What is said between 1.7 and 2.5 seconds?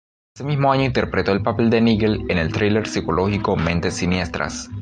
"Nigel" en